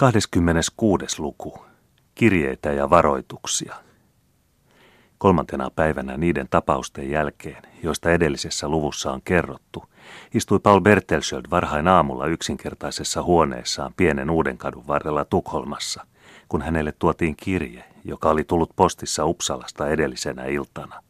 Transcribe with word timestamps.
26. 0.00 1.04
luku. 1.18 1.58
Kirjeitä 2.14 2.72
ja 2.72 2.90
varoituksia. 2.90 3.74
Kolmantena 5.18 5.70
päivänä 5.70 6.16
niiden 6.16 6.46
tapausten 6.50 7.10
jälkeen, 7.10 7.62
joista 7.82 8.10
edellisessä 8.10 8.68
luvussa 8.68 9.12
on 9.12 9.22
kerrottu, 9.22 9.84
istui 10.34 10.58
Paul 10.58 10.80
Bertelsöld 10.80 11.44
varhain 11.50 11.88
aamulla 11.88 12.26
yksinkertaisessa 12.26 13.22
huoneessaan 13.22 13.94
pienen 13.96 14.30
Uudenkadun 14.30 14.86
varrella 14.86 15.24
Tukholmassa, 15.24 16.06
kun 16.48 16.62
hänelle 16.62 16.92
tuotiin 16.92 17.36
kirje, 17.36 17.84
joka 18.04 18.30
oli 18.30 18.44
tullut 18.44 18.70
postissa 18.76 19.24
Upsalasta 19.24 19.88
edellisenä 19.88 20.44
iltana. 20.44 21.02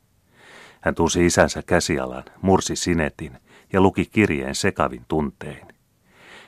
Hän 0.80 0.95
tunsi 0.95 1.27
isänsä 1.27 1.62
käsialan, 1.62 2.25
mursi 2.43 2.77
sinetin 2.77 3.38
ja 3.72 3.80
luki 3.80 4.07
kirjeen 4.07 4.54
sekavin 4.54 5.04
tuntein. 5.09 5.68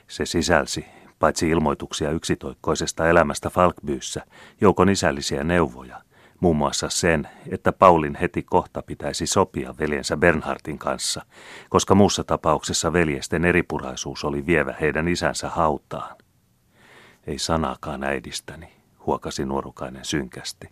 Se 0.07 0.25
sisälsi, 0.25 0.85
paitsi 1.23 1.49
ilmoituksia 1.49 2.11
yksitoikkoisesta 2.11 3.09
elämästä 3.09 3.49
Falkbyyssä, 3.49 4.25
joukon 4.61 4.89
isällisiä 4.89 5.43
neuvoja, 5.43 6.01
muun 6.39 6.57
muassa 6.57 6.89
sen, 6.89 7.27
että 7.49 7.71
Paulin 7.71 8.15
heti 8.15 8.43
kohta 8.43 8.81
pitäisi 8.81 9.25
sopia 9.25 9.75
veljensä 9.79 10.17
Bernhardin 10.17 10.77
kanssa, 10.79 11.25
koska 11.69 11.95
muussa 11.95 12.23
tapauksessa 12.23 12.93
veljesten 12.93 13.45
eripuraisuus 13.45 14.23
oli 14.23 14.45
vievä 14.45 14.73
heidän 14.81 15.07
isänsä 15.07 15.49
hautaan. 15.49 16.15
Ei 17.27 17.39
sanaakaan 17.39 18.03
äidistäni, 18.03 18.73
huokasi 19.05 19.45
nuorukainen 19.45 20.05
synkästi. 20.05 20.69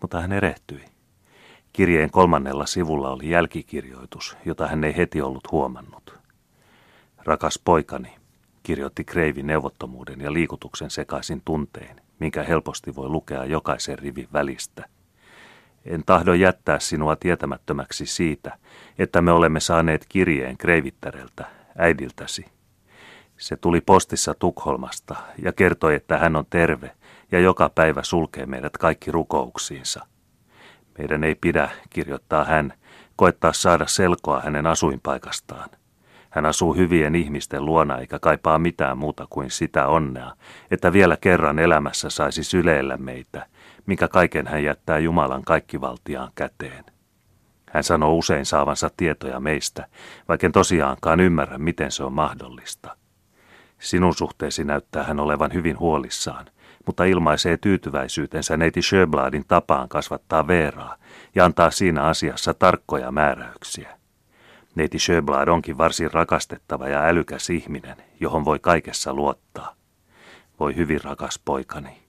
Mutta 0.00 0.20
hän 0.20 0.32
erehtyi. 0.32 0.84
Kirjeen 1.72 2.10
kolmannella 2.10 2.66
sivulla 2.66 3.10
oli 3.10 3.30
jälkikirjoitus, 3.30 4.36
jota 4.44 4.68
hän 4.68 4.84
ei 4.84 4.96
heti 4.96 5.22
ollut 5.22 5.52
huomannut. 5.52 6.18
Rakas 7.18 7.60
poikani, 7.64 8.17
kirjoitti 8.68 9.04
Kreivi 9.04 9.42
neuvottomuuden 9.42 10.20
ja 10.20 10.32
liikutuksen 10.32 10.90
sekaisin 10.90 11.42
tunteen, 11.44 12.00
minkä 12.20 12.42
helposti 12.42 12.94
voi 12.96 13.08
lukea 13.08 13.44
jokaisen 13.44 13.98
rivin 13.98 14.28
välistä. 14.32 14.88
En 15.84 16.02
tahdo 16.06 16.34
jättää 16.34 16.78
sinua 16.78 17.16
tietämättömäksi 17.16 18.06
siitä, 18.06 18.58
että 18.98 19.22
me 19.22 19.32
olemme 19.32 19.60
saaneet 19.60 20.06
kirjeen 20.08 20.56
Kreivittäreltä, 20.56 21.46
äidiltäsi. 21.78 22.44
Se 23.38 23.56
tuli 23.56 23.80
postissa 23.80 24.34
Tukholmasta 24.34 25.16
ja 25.42 25.52
kertoi, 25.52 25.94
että 25.94 26.18
hän 26.18 26.36
on 26.36 26.46
terve 26.50 26.90
ja 27.32 27.40
joka 27.40 27.68
päivä 27.68 28.02
sulkee 28.02 28.46
meidät 28.46 28.76
kaikki 28.76 29.12
rukouksiinsa. 29.12 30.06
Meidän 30.98 31.24
ei 31.24 31.34
pidä, 31.34 31.70
kirjoittaa 31.90 32.44
hän, 32.44 32.72
koettaa 33.16 33.52
saada 33.52 33.86
selkoa 33.86 34.40
hänen 34.40 34.66
asuinpaikastaan. 34.66 35.70
Hän 36.38 36.46
asuu 36.46 36.74
hyvien 36.74 37.14
ihmisten 37.14 37.64
luona 37.64 37.98
eikä 37.98 38.18
kaipaa 38.18 38.58
mitään 38.58 38.98
muuta 38.98 39.26
kuin 39.30 39.50
sitä 39.50 39.86
onnea, 39.86 40.32
että 40.70 40.92
vielä 40.92 41.16
kerran 41.20 41.58
elämässä 41.58 42.10
saisi 42.10 42.44
syleillä 42.44 42.96
meitä, 42.96 43.46
mikä 43.86 44.08
kaiken 44.08 44.46
hän 44.46 44.64
jättää 44.64 44.98
Jumalan 44.98 45.42
kaikkivaltiaan 45.42 46.32
käteen. 46.34 46.84
Hän 47.70 47.84
sanoo 47.84 48.14
usein 48.14 48.46
saavansa 48.46 48.90
tietoja 48.96 49.40
meistä, 49.40 49.86
vaikka 50.28 50.50
tosiaankaan 50.50 51.20
ymmärrä, 51.20 51.58
miten 51.58 51.90
se 51.90 52.04
on 52.04 52.12
mahdollista. 52.12 52.96
Sinun 53.78 54.14
suhteesi 54.14 54.64
näyttää 54.64 55.04
hän 55.04 55.20
olevan 55.20 55.52
hyvin 55.52 55.78
huolissaan, 55.78 56.46
mutta 56.86 57.04
ilmaisee 57.04 57.56
tyytyväisyytensä 57.56 58.56
neiti 58.56 58.82
Sjöbladin 58.82 59.44
tapaan 59.48 59.88
kasvattaa 59.88 60.46
Veeraa 60.46 60.96
ja 61.34 61.44
antaa 61.44 61.70
siinä 61.70 62.02
asiassa 62.02 62.54
tarkkoja 62.54 63.12
määräyksiä. 63.12 63.97
Neiti 64.78 64.98
Sjöblad 64.98 65.48
onkin 65.48 65.78
varsin 65.78 66.12
rakastettava 66.12 66.88
ja 66.88 67.02
älykäs 67.02 67.50
ihminen, 67.50 67.96
johon 68.20 68.44
voi 68.44 68.58
kaikessa 68.58 69.14
luottaa. 69.14 69.74
Voi 70.60 70.76
hyvin 70.76 71.04
rakas 71.04 71.40
poikani, 71.44 72.02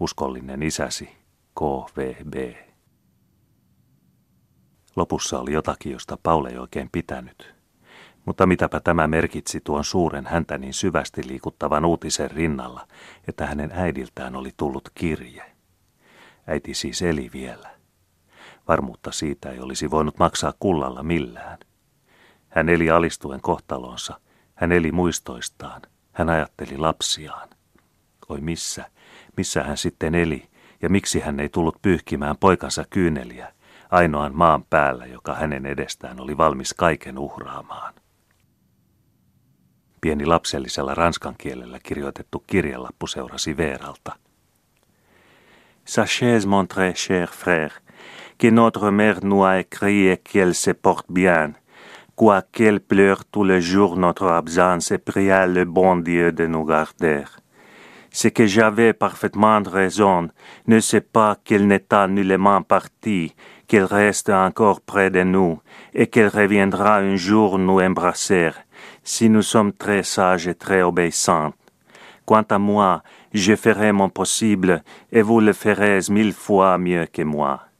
uskollinen 0.00 0.62
isäsi, 0.62 1.10
KVB. 1.58 2.34
Lopussa 4.96 5.40
oli 5.40 5.52
jotakin, 5.52 5.92
josta 5.92 6.18
Paul 6.22 6.44
ei 6.44 6.58
oikein 6.58 6.88
pitänyt. 6.92 7.54
Mutta 8.24 8.46
mitäpä 8.46 8.80
tämä 8.80 9.06
merkitsi 9.06 9.60
tuon 9.60 9.84
suuren 9.84 10.26
häntä 10.26 10.58
niin 10.58 10.74
syvästi 10.74 11.28
liikuttavan 11.28 11.84
uutisen 11.84 12.30
rinnalla, 12.30 12.86
että 13.28 13.46
hänen 13.46 13.72
äidiltään 13.74 14.36
oli 14.36 14.50
tullut 14.56 14.90
kirje. 14.94 15.52
Äiti 16.46 16.74
siis 16.74 17.02
eli 17.02 17.30
vielä. 17.32 17.70
Varmuutta 18.68 19.12
siitä 19.12 19.50
ei 19.50 19.60
olisi 19.60 19.90
voinut 19.90 20.18
maksaa 20.18 20.52
kullalla 20.58 21.02
millään. 21.02 21.58
Hän 22.54 22.68
eli 22.68 22.90
alistuen 22.90 23.40
kohtalonsa, 23.40 24.20
hän 24.54 24.72
eli 24.72 24.92
muistoistaan, 24.92 25.82
hän 26.12 26.28
ajatteli 26.28 26.78
lapsiaan. 26.78 27.48
Oi 28.28 28.40
missä, 28.40 28.90
missä 29.36 29.62
hän 29.62 29.76
sitten 29.76 30.14
eli, 30.14 30.48
ja 30.82 30.88
miksi 30.88 31.20
hän 31.20 31.40
ei 31.40 31.48
tullut 31.48 31.82
pyyhkimään 31.82 32.36
poikansa 32.40 32.84
kyyneliä, 32.90 33.52
ainoan 33.90 34.36
maan 34.36 34.64
päällä, 34.70 35.06
joka 35.06 35.34
hänen 35.34 35.66
edestään 35.66 36.20
oli 36.20 36.36
valmis 36.36 36.74
kaiken 36.74 37.18
uhraamaan. 37.18 37.94
Pieni 40.00 40.26
lapsellisella 40.26 40.94
ranskan 40.94 41.34
kielellä 41.38 41.78
kirjoitettu 41.82 42.44
kirjelappu 42.46 43.06
seurasi 43.06 43.56
Veeralta. 43.56 44.12
Sachez, 45.84 46.46
mon 46.46 46.66
très 46.66 46.94
cher 46.94 47.28
frère, 47.28 47.72
que 48.38 48.50
notre 48.50 48.90
mère 48.90 49.20
nous 49.24 49.44
a 49.44 49.58
écrit 49.58 50.08
et 50.12 50.20
qu'elle 50.32 50.54
se 50.54 50.74
porte 50.82 51.12
bien, 51.12 51.61
quoiqu'elle 52.16 52.80
pleure 52.80 53.24
tout 53.24 53.44
le 53.44 53.60
jour 53.60 53.96
notre 53.96 54.26
absence 54.26 54.90
et 54.90 54.98
pria 54.98 55.46
le 55.46 55.64
bon 55.64 55.96
Dieu 55.96 56.32
de 56.32 56.46
nous 56.46 56.64
garder. 56.64 57.24
Ce 58.10 58.28
que 58.28 58.46
j'avais 58.46 58.92
parfaitement 58.92 59.62
raison, 59.62 60.28
ne 60.66 60.80
sait 60.80 61.00
pas 61.00 61.38
qu'elle 61.42 61.66
n'est 61.66 61.86
nullement 62.08 62.62
partie, 62.62 63.34
qu'elle 63.66 63.84
reste 63.84 64.28
encore 64.28 64.82
près 64.82 65.10
de 65.10 65.22
nous, 65.22 65.60
et 65.94 66.08
qu'elle 66.08 66.28
reviendra 66.28 66.98
un 66.98 67.16
jour 67.16 67.58
nous 67.58 67.80
embrasser, 67.80 68.50
si 69.02 69.30
nous 69.30 69.40
sommes 69.40 69.72
très 69.72 70.02
sages 70.02 70.46
et 70.46 70.54
très 70.54 70.82
obéissants. 70.82 71.54
Quant 72.26 72.44
à 72.50 72.58
moi, 72.58 73.02
je 73.32 73.56
ferai 73.56 73.92
mon 73.92 74.10
possible, 74.10 74.82
et 75.10 75.22
vous 75.22 75.40
le 75.40 75.54
ferez 75.54 76.00
mille 76.10 76.34
fois 76.34 76.76
mieux 76.76 77.06
que 77.06 77.22
moi. 77.22 77.71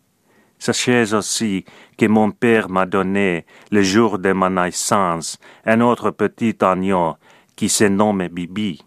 Sachez 0.65 1.13
aussi 1.13 1.65
que 1.99 2.07
mon 2.07 2.31
père 2.31 2.69
m'a 2.69 2.87
donné, 2.87 3.47
le 3.73 3.83
jour 3.83 4.21
de 4.21 4.31
ma 4.33 4.49
naissance, 4.49 5.37
un 5.67 5.81
autre 5.81 6.13
petit 6.13 6.55
agneau 6.61 7.17
qui 7.57 7.69
se 7.69 7.83
nomme 7.83 8.29
Bibi, 8.29 8.81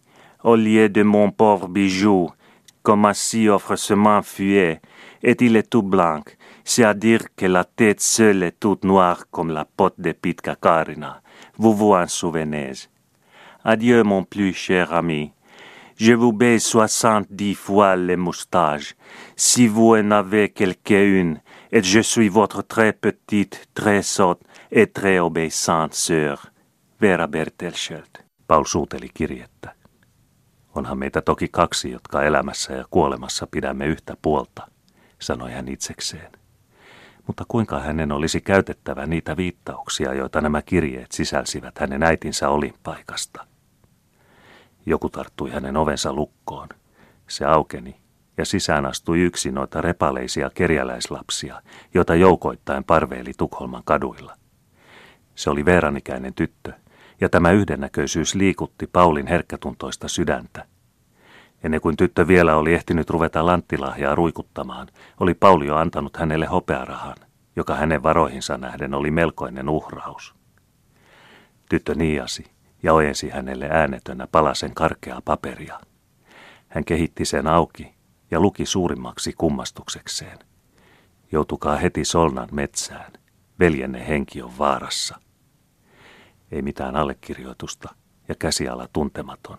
au 0.45 0.55
lieu 0.55 0.87
de 0.87 1.03
mon 1.03 1.31
pauvre 1.31 1.67
bijou, 1.67 2.31
comme 2.81 3.03
assis 3.03 3.49
offrement 3.49 4.21
fuyé, 4.21 4.79
et 5.21 5.35
il 5.41 5.57
est 5.57 5.69
tout 5.69 5.83
blanc, 5.83 6.23
c'est-à-dire 6.63 7.23
que 7.35 7.45
la 7.45 7.65
tête 7.65 7.99
seule 7.99 8.43
est 8.43 8.57
toute 8.57 8.85
noire 8.85 9.25
comme 9.29 9.51
la 9.51 9.65
pote 9.65 9.99
de 9.99 10.13
Pitcacarina. 10.13 11.21
Vous 11.57 11.73
vous 11.73 11.91
en 11.91 12.07
souvenez. 12.07 12.71
Adieu, 13.65 14.01
mon 14.03 14.23
plus 14.23 14.53
cher 14.53 14.93
ami. 14.93 15.33
Je 15.97 16.13
vous 16.13 16.31
baise 16.31 16.63
soixante-dix 16.63 17.53
fois 17.53 17.97
les 17.97 18.17
moustaches, 18.17 18.95
si 19.35 19.67
vous 19.67 19.95
en 19.95 20.11
avez 20.11 20.49
quelqu'une, 20.49 21.39
et 21.75 21.83
je 21.83 21.99
suis 22.03 22.29
votre 22.29 22.61
très 22.61 22.93
petite, 22.93 23.67
très 23.73 24.01
sotte 24.01 24.47
et 24.71 24.87
très 24.93 25.19
obéissante 25.19 25.93
sœur, 25.93 26.37
Vera 27.01 27.27
Bertelschelt. 27.27 28.23
Paul 28.47 28.63
suuteli 28.63 29.09
kirjettä. 29.13 29.75
Onhan 30.75 30.97
meitä 30.97 31.21
toki 31.21 31.47
kaksi, 31.51 31.91
jotka 31.91 32.23
elämässä 32.23 32.73
ja 32.73 32.85
kuolemassa 32.89 33.47
pidämme 33.47 33.85
yhtä 33.85 34.17
puolta, 34.21 34.67
sanoi 35.21 35.51
hän 35.51 35.67
itsekseen. 35.67 36.31
Mutta 37.27 37.43
kuinka 37.47 37.79
hänen 37.79 38.11
olisi 38.11 38.41
käytettävä 38.41 39.05
niitä 39.05 39.37
viittauksia, 39.37 40.13
joita 40.13 40.41
nämä 40.41 40.61
kirjeet 40.61 41.11
sisälsivät 41.11 41.79
hänen 41.79 42.03
äitinsä 42.03 42.49
olinpaikasta? 42.49 43.47
Joku 44.85 45.09
tarttui 45.09 45.51
hänen 45.51 45.77
ovensa 45.77 46.13
lukkoon. 46.13 46.69
Se 47.27 47.45
aukeni 47.45 48.04
ja 48.37 48.45
sisään 48.45 48.85
astui 48.85 49.21
yksi 49.21 49.51
noita 49.51 49.81
repaleisia 49.81 50.49
kerjäläislapsia, 50.53 51.61
joita 51.93 52.15
joukoittain 52.15 52.83
parveili 52.83 53.31
Tukholman 53.37 53.83
kaduilla. 53.85 54.37
Se 55.35 55.49
oli 55.49 55.65
Veeranikäinen 55.65 56.33
tyttö, 56.33 56.73
ja 57.21 57.29
tämä 57.29 57.51
yhdennäköisyys 57.51 58.35
liikutti 58.35 58.87
Paulin 58.87 59.27
herkkätuntoista 59.27 60.07
sydäntä. 60.07 60.65
Ennen 61.63 61.81
kuin 61.81 61.97
tyttö 61.97 62.27
vielä 62.27 62.55
oli 62.55 62.73
ehtinyt 62.73 63.09
ruveta 63.09 63.45
lanttilahjaa 63.45 64.15
ruikuttamaan, 64.15 64.87
oli 65.19 65.33
Pauli 65.33 65.67
jo 65.67 65.75
antanut 65.75 66.17
hänelle 66.17 66.45
hopearahan, 66.45 67.15
joka 67.55 67.75
hänen 67.75 68.03
varoihinsa 68.03 68.57
nähden 68.57 68.93
oli 68.93 69.11
melkoinen 69.11 69.69
uhraus. 69.69 70.35
Tyttö 71.69 71.95
niiasi 71.95 72.45
ja 72.83 72.93
ojensi 72.93 73.29
hänelle 73.29 73.69
äänetönä 73.71 74.27
palasen 74.31 74.73
karkeaa 74.73 75.21
paperia. 75.25 75.79
Hän 76.67 76.85
kehitti 76.85 77.25
sen 77.25 77.47
auki 77.47 77.94
ja 78.31 78.39
luki 78.39 78.65
suurimmaksi 78.65 79.33
kummastuksekseen. 79.33 80.39
Joutukaa 81.31 81.75
heti 81.75 82.05
Solnan 82.05 82.49
metsään. 82.51 83.13
Veljenne 83.59 84.07
henki 84.07 84.41
on 84.41 84.57
vaarassa. 84.57 85.19
Ei 86.51 86.61
mitään 86.61 86.95
allekirjoitusta 86.95 87.95
ja 88.27 88.35
käsiala 88.35 88.87
tuntematon. 88.93 89.57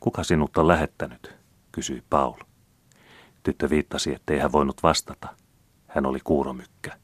Kuka 0.00 0.24
sinut 0.24 0.56
on 0.56 0.68
lähettänyt, 0.68 1.34
kysyi 1.72 2.02
Paul. 2.10 2.34
Tyttö 3.42 3.70
viittasi, 3.70 4.14
ettei 4.14 4.38
hän 4.38 4.52
voinut 4.52 4.82
vastata. 4.82 5.28
Hän 5.86 6.06
oli 6.06 6.18
kuuromykkä. 6.24 6.96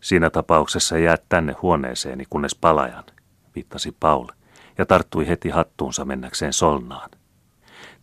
Siinä 0.00 0.30
tapauksessa 0.30 0.98
jäät 0.98 1.24
tänne 1.28 1.56
huoneeseeni, 1.62 2.24
kunnes 2.30 2.54
palajan, 2.54 3.04
viittasi 3.54 3.96
Paul, 4.00 4.26
ja 4.78 4.86
tarttui 4.86 5.28
heti 5.28 5.48
hattuunsa 5.48 6.04
mennäkseen 6.04 6.52
solnaan. 6.52 7.10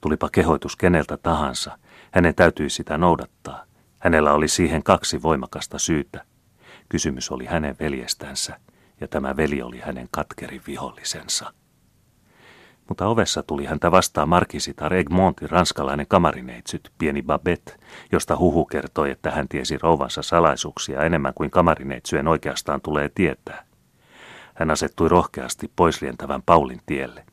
Tulipa 0.01 0.29
kehoitus 0.31 0.75
keneltä 0.75 1.17
tahansa, 1.17 1.77
hänen 2.11 2.35
täytyi 2.35 2.69
sitä 2.69 2.97
noudattaa. 2.97 3.63
Hänellä 3.99 4.33
oli 4.33 4.47
siihen 4.47 4.83
kaksi 4.83 5.21
voimakasta 5.21 5.79
syytä. 5.79 6.23
Kysymys 6.89 7.31
oli 7.31 7.45
hänen 7.45 7.75
veljestänsä, 7.79 8.59
ja 9.01 9.07
tämä 9.07 9.37
veli 9.37 9.61
oli 9.61 9.79
hänen 9.79 10.07
katkerin 10.11 10.61
vihollisensa. 10.67 11.53
Mutta 12.89 13.07
ovessa 13.07 13.43
tuli 13.43 13.65
häntä 13.65 13.91
vastaan 13.91 14.29
markisitar 14.29 14.93
Egmontin 14.93 15.49
ranskalainen 15.49 16.07
kamarineitsyt, 16.07 16.91
pieni 16.97 17.21
Babette, 17.21 17.77
josta 18.11 18.37
huhu 18.37 18.65
kertoi, 18.65 19.11
että 19.11 19.31
hän 19.31 19.47
tiesi 19.47 19.77
rouvansa 19.77 20.21
salaisuuksia 20.21 21.03
enemmän 21.03 21.33
kuin 21.33 21.51
kamarineitsyjen 21.51 22.27
oikeastaan 22.27 22.81
tulee 22.81 23.09
tietää. 23.15 23.65
Hän 24.53 24.71
asettui 24.71 25.09
rohkeasti 25.09 25.71
poislientävän 25.75 26.41
Paulin 26.41 26.81
tielle. 26.85 27.25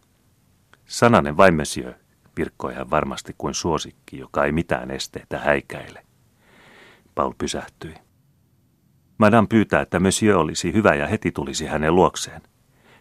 Sananen 0.87 1.37
vai 1.37 1.51
monsieur, 1.51 1.95
virkkoi 2.37 2.75
hän 2.75 2.91
varmasti 2.91 3.35
kuin 3.39 3.55
suosikki, 3.55 4.19
joka 4.19 4.45
ei 4.45 4.53
mitään 4.53 4.91
esteitä 4.91 5.39
häikäile. 5.39 6.07
Paul 7.15 7.33
pysähtyi. 7.39 7.95
Madame 9.19 9.47
pyytää, 9.47 9.81
että 9.81 10.01
monsieur 10.01 10.37
olisi 10.37 10.73
hyvä 10.73 10.95
ja 10.95 11.07
heti 11.07 11.33
tulisi 11.33 11.67
hänen 11.67 11.95
luokseen. 11.95 12.43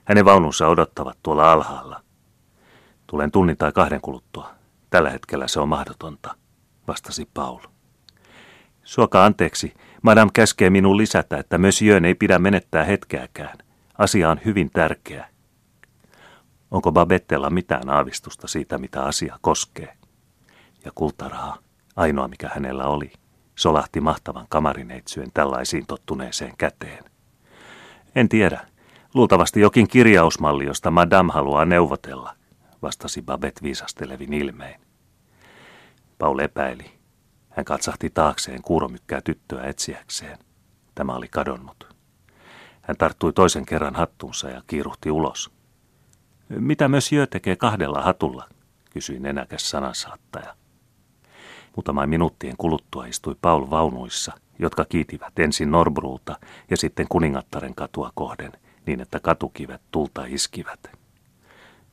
Hänen 0.05 0.25
vaununsa 0.25 0.67
odottavat 0.67 1.17
tuolla 1.23 1.51
alhaalla. 1.51 2.03
Tulen 3.07 3.31
tunnin 3.31 3.57
tai 3.57 3.71
kahden 3.71 4.01
kuluttua. 4.01 4.49
Tällä 4.89 5.09
hetkellä 5.09 5.47
se 5.47 5.59
on 5.59 5.69
mahdotonta, 5.69 6.35
vastasi 6.87 7.29
Paul. 7.33 7.59
Suoka 8.83 9.25
anteeksi, 9.25 9.73
Madame 10.01 10.31
käskee 10.33 10.69
minun 10.69 10.97
lisätä, 10.97 11.37
että 11.37 11.57
monsieur 11.57 12.05
ei 12.05 12.15
pidä 12.15 12.39
menettää 12.39 12.83
hetkeäkään. 12.83 13.57
Asia 13.97 14.29
on 14.29 14.39
hyvin 14.45 14.69
tärkeä. 14.73 15.32
Onko 16.73 16.91
Babettella 16.91 17.49
mitään 17.49 17.89
aavistusta 17.89 18.47
siitä, 18.47 18.77
mitä 18.77 19.03
asia 19.03 19.39
koskee? 19.41 19.97
Ja 20.85 20.91
kultaraha, 20.95 21.57
ainoa 21.95 22.27
mikä 22.27 22.49
hänellä 22.53 22.85
oli, 22.85 23.11
solahti 23.55 24.01
mahtavan 24.01 24.45
kamarineitsyön 24.49 25.29
tällaisiin 25.33 25.85
tottuneeseen 25.87 26.53
käteen. 26.57 27.03
En 28.15 28.29
tiedä. 28.29 28.67
Luultavasti 29.13 29.59
jokin 29.59 29.87
kirjausmalli, 29.87 30.65
josta 30.65 30.91
Madame 30.91 31.33
haluaa 31.33 31.65
neuvotella, 31.65 32.35
vastasi 32.81 33.21
Babette 33.21 33.61
viisastelevin 33.63 34.33
ilmein. 34.33 34.81
Paul 36.17 36.39
epäili. 36.39 36.91
Hän 37.49 37.65
katsahti 37.65 38.09
taakseen 38.09 38.61
kuuromykkää 38.61 39.21
tyttöä 39.21 39.63
etsiäkseen. 39.63 40.37
Tämä 40.95 41.13
oli 41.15 41.27
kadonnut. 41.27 41.95
Hän 42.81 42.97
tarttui 42.97 43.33
toisen 43.33 43.65
kerran 43.65 43.95
hattuunsa 43.95 44.49
ja 44.49 44.61
kiiruhti 44.67 45.11
ulos. 45.11 45.51
Mitä 46.59 46.87
monsieur 46.87 47.27
tekee 47.27 47.55
kahdella 47.55 48.01
hatulla, 48.01 48.47
kysyi 48.89 49.19
nenäkäs 49.19 49.69
sanansaattaja. 49.69 50.55
Muutaman 51.75 52.09
minuuttien 52.09 52.57
kuluttua 52.57 53.05
istui 53.05 53.35
Paul 53.41 53.69
vaunuissa, 53.69 54.33
jotka 54.59 54.85
kiitivät 54.85 55.39
ensin 55.39 55.71
Norbruuta 55.71 56.39
ja 56.69 56.77
sitten 56.77 57.05
kuningattaren 57.09 57.75
katua 57.75 58.11
kohden, 58.15 58.51
niin 58.85 59.01
että 59.01 59.19
katukivet 59.19 59.81
tulta 59.91 60.25
iskivät. 60.25 60.79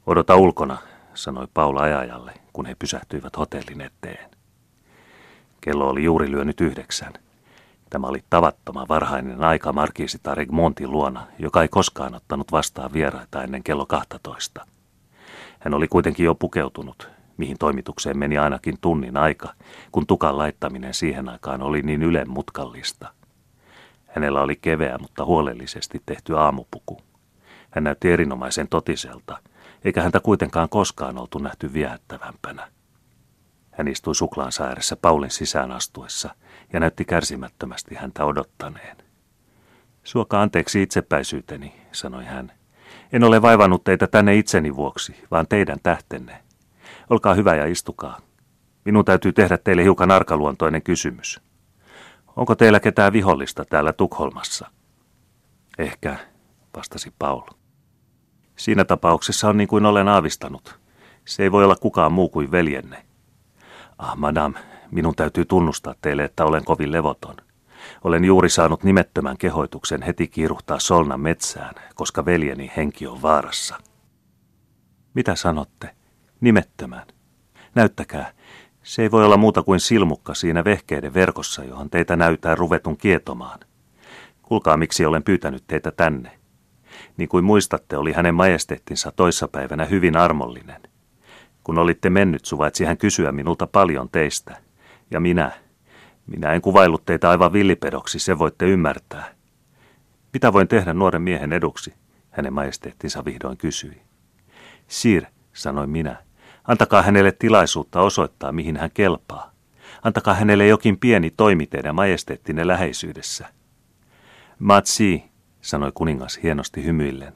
Odota 0.07 0.37
ulkona, 0.37 0.79
sanoi 1.15 1.47
Paul 1.55 1.77
ajajalle, 1.77 2.35
kun 2.53 2.67
he 2.67 2.75
pysähtyivät 2.75 3.37
hotellin 3.37 3.81
eteen. 3.81 4.31
Kello 5.61 5.89
oli 5.89 6.05
juuri 6.05 6.31
lyönyt 6.31 6.61
yhdeksän. 6.61 7.12
Tämä 7.90 8.06
oli 8.06 8.25
tavattoman 8.31 8.88
varhainen 8.88 9.44
aika 9.44 9.72
markiisita 9.72 10.34
Regmontin 10.34 10.90
luona, 10.90 11.26
joka 11.38 11.62
ei 11.62 11.69
koskaan 11.69 12.14
ottanut 12.14 12.52
vastaan 12.52 12.92
vieraita 12.92 13.42
ennen 13.42 13.62
kello 13.62 13.87
12. 13.87 14.66
Hän 15.58 15.75
oli 15.75 15.88
kuitenkin 15.88 16.26
jo 16.26 16.34
pukeutunut, 16.34 17.08
mihin 17.37 17.58
toimitukseen 17.58 18.19
meni 18.19 18.38
ainakin 18.38 18.78
tunnin 18.81 19.16
aika, 19.16 19.54
kun 19.92 20.06
tukan 20.06 20.38
laittaminen 20.38 20.94
siihen 20.94 21.28
aikaan 21.28 21.62
oli 21.62 21.82
niin 21.82 22.02
ylen 22.02 22.31
mutkallista. 22.31 23.12
Hänellä 24.06 24.42
oli 24.42 24.56
keveä, 24.56 24.98
mutta 24.98 25.25
huolellisesti 25.25 26.02
tehty 26.06 26.38
aamupuku. 26.38 27.00
Hän 27.70 27.84
näytti 27.84 28.12
erinomaisen 28.12 28.69
totiselta, 28.69 29.38
eikä 29.84 30.02
häntä 30.02 30.20
kuitenkaan 30.20 30.69
koskaan 30.69 31.19
oltu 31.19 31.38
nähty 31.38 31.72
viehättävämpänä. 31.72 32.69
Hän 33.70 33.88
istui 33.88 34.14
suklaansa 34.14 34.64
ääressä 34.64 34.96
Paulin 34.96 35.31
sisään 35.31 35.72
astuessa 35.72 36.34
näytti 36.78 37.05
kärsimättömästi 37.05 37.94
häntä 37.94 38.25
odottaneen. 38.25 38.96
Suoka 40.05 40.43
anteeksi 40.43 40.82
itsepäisyyteni, 40.82 41.72
sanoi 41.93 42.25
hän. 42.25 42.52
En 43.12 43.25
ole 43.25 43.43
vaivannut 43.43 43.84
teitä 43.84 44.06
tänne 44.06 44.37
itseni 44.37 44.76
vuoksi, 44.76 45.14
vaan 45.31 45.46
teidän 45.49 45.78
tähtenne. 45.82 46.43
Olkaa 47.11 47.34
hyvä 47.34 47.55
ja 47.55 47.67
istukaa. 47.67 48.20
Minun 48.84 49.05
täytyy 49.05 49.32
tehdä 49.32 49.58
teille 49.58 49.82
hiukan 49.82 50.11
arkaluontoinen 50.11 50.82
kysymys. 50.82 51.40
Onko 52.37 52.55
teillä 52.55 52.81
ketään 52.81 53.12
vihollista 53.12 53.64
täällä 53.64 53.93
Tukholmassa? 53.93 54.70
Ehkä, 55.78 56.16
vastasi 56.76 57.12
Paul. 57.19 57.43
Siinä 58.56 58.84
tapauksessa 58.84 59.49
on 59.49 59.56
niin 59.56 59.69
kuin 59.69 59.87
olen 59.87 60.08
aavistanut. 60.08 60.78
Se 61.25 61.43
ei 61.43 61.52
voi 61.52 61.64
olla 61.64 61.76
kukaan 61.76 62.12
muu 62.12 62.28
kuin 62.28 62.50
veljenne. 62.50 63.10
Ah, 64.00 64.17
madame, 64.17 64.58
minun 64.91 65.14
täytyy 65.14 65.44
tunnustaa 65.44 65.94
teille, 66.00 66.25
että 66.25 66.44
olen 66.44 66.64
kovin 66.64 66.93
levoton. 66.93 67.37
Olen 68.05 68.25
juuri 68.25 68.49
saanut 68.49 68.85
nimettömän 68.85 69.37
kehoituksen 69.37 70.02
heti 70.02 70.29
kiiruhtaa 70.29 70.79
Solnan 70.79 71.20
metsään, 71.20 71.75
koska 71.94 72.25
veljeni 72.25 72.73
henki 72.76 73.06
on 73.06 73.23
vaarassa. 73.23 73.76
Mitä 75.14 75.35
sanotte? 75.35 75.91
Nimettömän. 76.41 77.06
Näyttäkää, 77.75 78.32
se 78.82 79.02
ei 79.02 79.11
voi 79.11 79.25
olla 79.25 79.37
muuta 79.37 79.62
kuin 79.62 79.81
silmukka 79.81 80.35
siinä 80.35 80.64
vehkeiden 80.64 81.14
verkossa, 81.14 81.64
johon 81.64 81.91
teitä 81.91 82.17
näytää 82.17 82.55
ruvetun 82.55 82.97
kietomaan. 82.97 83.61
Kuulkaa, 84.43 84.76
miksi 84.76 85.06
olen 85.06 85.23
pyytänyt 85.23 85.64
teitä 85.67 85.91
tänne. 85.91 86.38
Niin 87.17 87.29
kuin 87.29 87.44
muistatte, 87.44 87.97
oli 87.97 88.12
hänen 88.12 88.35
majesteettinsa 88.35 89.12
toissapäivänä 89.17 89.85
hyvin 89.85 90.17
armollinen. 90.17 90.82
Kun 91.65 91.79
olitte 91.79 92.11
mennyt, 92.11 92.45
suvaitsi 92.45 92.85
hän 92.85 92.99
kysyä 92.99 93.33
minulta 93.33 93.67
paljon 93.67 94.09
teistä. 94.12 94.57
Ja 95.11 95.21
minä, 95.21 95.50
minä 96.26 96.52
en 96.52 96.61
kuvaillut 96.61 97.05
teitä 97.05 97.31
aivan 97.31 97.52
villipedoksi, 97.52 98.19
se 98.19 98.38
voitte 98.38 98.67
ymmärtää. 98.67 99.35
Mitä 100.33 100.52
voin 100.52 100.69
tehdä 100.69 100.95
nuoren 100.95 101.23
miehen 101.23 101.52
eduksi? 101.52 101.95
Hänen 102.31 102.52
majesteettinsa 102.52 103.25
vihdoin 103.25 103.57
kysyi. 103.57 104.02
Sir, 104.88 105.25
sanoin 105.52 105.90
minä, 105.90 106.17
Antakaa 106.64 107.02
hänelle 107.02 107.33
tilaisuutta 107.33 108.00
osoittaa, 108.00 108.52
mihin 108.52 108.76
hän 108.76 108.90
kelpaa. 108.95 109.52
Antakaa 110.02 110.35
hänelle 110.35 110.67
jokin 110.67 110.99
pieni 110.99 111.31
toimi 111.31 111.67
teidän 111.67 111.95
majesteettinen 111.95 112.69
läheisyydessä. 112.69 113.47
Matsi, 114.59 115.25
sanoi 115.61 115.93
kuningas 115.95 116.40
hienosti 116.43 116.85
hymyillen. 116.85 117.35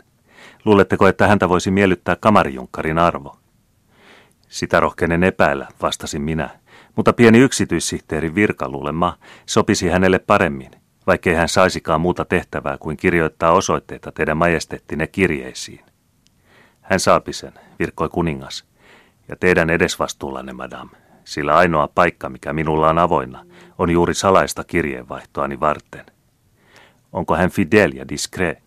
Luuletteko, 0.64 1.08
että 1.08 1.26
häntä 1.26 1.48
voisi 1.48 1.70
miellyttää 1.70 2.16
kamarijunkkarin 2.16 2.98
arvo? 2.98 3.38
Sitä 4.54 4.80
rohkenen 4.80 5.24
epäillä, 5.24 5.68
vastasin 5.82 6.22
minä, 6.22 6.50
mutta 6.96 7.12
pieni 7.12 7.38
yksityissihteerin 7.38 8.34
virka 8.34 8.68
luulemma 8.68 9.18
sopisi 9.46 9.88
hänelle 9.88 10.18
paremmin, 10.18 10.70
vaikkei 11.06 11.34
hän 11.34 11.48
saisikaan 11.48 12.00
muuta 12.00 12.24
tehtävää 12.24 12.78
kuin 12.78 12.96
kirjoittaa 12.96 13.52
osoitteita 13.52 14.12
teidän 14.12 14.36
majesteettine 14.36 15.06
kirjeisiin. 15.06 15.84
Hän 16.80 17.00
saapi 17.00 17.32
sen, 17.32 17.52
virkkoi 17.78 18.08
kuningas, 18.08 18.64
ja 19.28 19.36
teidän 19.36 19.70
edesvastuullanne, 19.70 20.52
madame, 20.52 20.90
sillä 21.24 21.56
ainoa 21.56 21.88
paikka, 21.94 22.28
mikä 22.28 22.52
minulla 22.52 22.88
on 22.88 22.98
avoinna, 22.98 23.46
on 23.78 23.90
juuri 23.90 24.14
salaista 24.14 24.64
kirjeenvaihtoani 24.64 25.60
varten. 25.60 26.06
Onko 27.12 27.36
hän 27.36 27.50
fidel 27.50 27.92
ja 27.92 28.08
discret? 28.08 28.58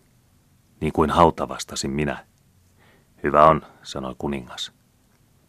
Niin 0.80 0.92
kuin 0.92 1.10
hauta 1.10 1.48
vastasin 1.48 1.90
minä. 1.90 2.24
Hyvä 3.22 3.44
on, 3.44 3.62
sanoi 3.82 4.14
kuningas. 4.18 4.77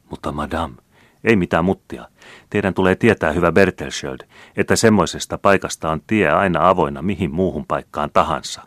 Mutta 0.09 0.31
madame, 0.31 0.75
ei 1.23 1.35
mitään 1.35 1.65
muttia. 1.65 2.07
Teidän 2.49 2.73
tulee 2.73 2.95
tietää, 2.95 3.31
hyvä 3.31 3.51
Bertelschild, 3.51 4.19
että 4.57 4.75
semmoisesta 4.75 5.37
paikasta 5.37 5.91
on 5.91 6.01
tie 6.07 6.29
aina 6.29 6.69
avoinna 6.69 7.01
mihin 7.01 7.31
muuhun 7.31 7.65
paikkaan 7.65 8.09
tahansa. 8.13 8.61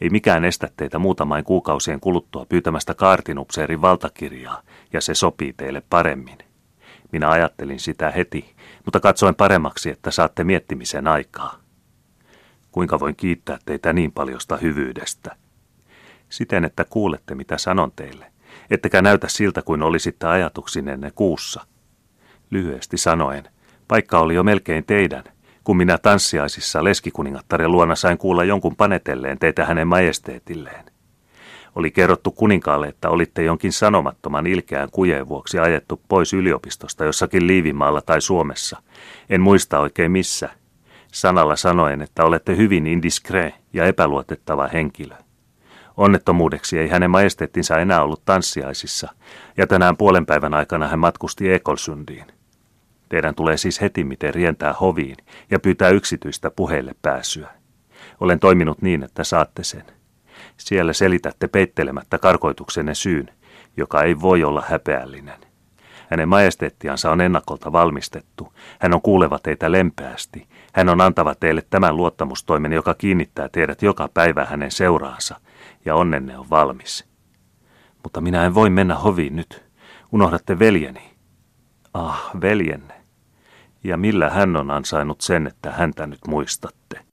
Ei 0.00 0.10
mikään 0.10 0.44
estä 0.44 0.68
teitä 0.76 0.98
muutamain 0.98 1.44
kuukausien 1.44 2.00
kuluttua 2.00 2.46
pyytämästä 2.48 2.94
kaartinupseerin 2.94 3.82
valtakirjaa, 3.82 4.62
ja 4.92 5.00
se 5.00 5.14
sopii 5.14 5.52
teille 5.52 5.82
paremmin. 5.90 6.38
Minä 7.12 7.30
ajattelin 7.30 7.80
sitä 7.80 8.10
heti, 8.10 8.54
mutta 8.84 9.00
katsoin 9.00 9.34
paremmaksi, 9.34 9.90
että 9.90 10.10
saatte 10.10 10.44
miettimisen 10.44 11.06
aikaa. 11.06 11.58
Kuinka 12.72 13.00
voin 13.00 13.16
kiittää 13.16 13.58
teitä 13.66 13.92
niin 13.92 14.12
paljosta 14.12 14.56
hyvyydestä? 14.56 15.36
Siten, 16.28 16.64
että 16.64 16.84
kuulette, 16.84 17.34
mitä 17.34 17.58
sanon 17.58 17.92
teille, 17.96 18.32
ettekä 18.70 19.02
näytä 19.02 19.28
siltä 19.28 19.62
kuin 19.62 19.82
olisitte 19.82 20.26
ajatuksinenne 20.26 21.10
kuussa. 21.14 21.66
Lyhyesti 22.50 22.96
sanoen, 22.96 23.44
paikka 23.88 24.18
oli 24.18 24.34
jo 24.34 24.42
melkein 24.42 24.84
teidän, 24.84 25.24
kun 25.64 25.76
minä 25.76 25.98
tanssiaisissa 25.98 26.84
leskikuningattaren 26.84 27.72
luona 27.72 27.94
sain 27.94 28.18
kuulla 28.18 28.44
jonkun 28.44 28.76
panetelleen 28.76 29.38
teitä 29.38 29.64
hänen 29.64 29.88
majesteetilleen. 29.88 30.84
Oli 31.74 31.90
kerrottu 31.90 32.30
kuninkaalle, 32.30 32.88
että 32.88 33.10
olitte 33.10 33.42
jonkin 33.42 33.72
sanomattoman 33.72 34.46
ilkeän 34.46 34.88
kujeen 34.92 35.28
vuoksi 35.28 35.58
ajettu 35.58 36.00
pois 36.08 36.32
yliopistosta 36.32 37.04
jossakin 37.04 37.46
Liivimaalla 37.46 38.02
tai 38.02 38.20
Suomessa. 38.20 38.82
En 39.30 39.40
muista 39.40 39.78
oikein 39.78 40.12
missä. 40.12 40.48
Sanalla 41.12 41.56
sanoen, 41.56 42.02
että 42.02 42.24
olette 42.24 42.56
hyvin 42.56 42.86
indiskree 42.86 43.54
ja 43.72 43.84
epäluotettava 43.84 44.68
henkilö. 44.68 45.14
Onnettomuudeksi 45.96 46.78
ei 46.78 46.88
hänen 46.88 47.10
majesteettinsa 47.10 47.78
enää 47.78 48.02
ollut 48.02 48.24
tanssiaisissa, 48.24 49.08
ja 49.56 49.66
tänään 49.66 49.96
puolen 49.96 50.26
päivän 50.26 50.54
aikana 50.54 50.88
hän 50.88 50.98
matkusti 50.98 51.52
Ekolsundiin. 51.52 52.26
Teidän 53.08 53.34
tulee 53.34 53.56
siis 53.56 53.80
heti 53.80 54.04
miten 54.04 54.34
rientää 54.34 54.72
hoviin 54.72 55.16
ja 55.50 55.58
pyytää 55.58 55.88
yksityistä 55.88 56.50
puheille 56.50 56.94
pääsyä. 57.02 57.50
Olen 58.20 58.40
toiminut 58.40 58.82
niin, 58.82 59.02
että 59.02 59.24
saatte 59.24 59.64
sen. 59.64 59.84
Siellä 60.56 60.92
selitätte 60.92 61.48
peittelemättä 61.48 62.18
karkoituksenne 62.18 62.94
syyn, 62.94 63.30
joka 63.76 64.02
ei 64.02 64.20
voi 64.20 64.44
olla 64.44 64.64
häpeällinen. 64.68 65.45
Hänen 66.10 66.28
majesteettiansa 66.28 67.10
on 67.10 67.20
ennakolta 67.20 67.72
valmistettu. 67.72 68.52
Hän 68.78 68.94
on 68.94 69.02
kuuleva 69.02 69.38
teitä 69.38 69.72
lempeästi. 69.72 70.46
Hän 70.72 70.88
on 70.88 71.00
antava 71.00 71.34
teille 71.34 71.62
tämän 71.70 71.96
luottamustoimen, 71.96 72.72
joka 72.72 72.94
kiinnittää 72.94 73.48
teidät 73.48 73.82
joka 73.82 74.08
päivä 74.14 74.44
hänen 74.44 74.70
seuraansa, 74.70 75.40
ja 75.84 75.94
onnenne 75.94 76.38
on 76.38 76.50
valmis. 76.50 77.04
Mutta 78.02 78.20
minä 78.20 78.44
en 78.44 78.54
voi 78.54 78.70
mennä 78.70 78.94
hoviin 78.94 79.36
nyt. 79.36 79.64
Unohdatte 80.12 80.58
veljeni. 80.58 81.14
Ah, 81.94 82.30
veljenne. 82.40 82.94
Ja 83.84 83.96
millä 83.96 84.30
hän 84.30 84.56
on 84.56 84.70
ansainnut 84.70 85.20
sen, 85.20 85.46
että 85.46 85.72
häntä 85.72 86.06
nyt 86.06 86.20
muistatte? 86.28 87.05